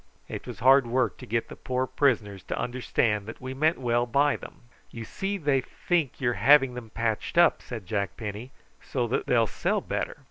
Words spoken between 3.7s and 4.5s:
well by